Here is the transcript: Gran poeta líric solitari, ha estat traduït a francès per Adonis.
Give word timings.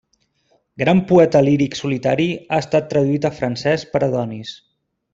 Gran 0.81 1.01
poeta 1.11 1.41
líric 1.49 1.77
solitari, 1.81 2.27
ha 2.57 2.61
estat 2.65 2.91
traduït 2.95 3.31
a 3.31 3.35
francès 3.39 3.89
per 3.93 4.03
Adonis. 4.11 4.61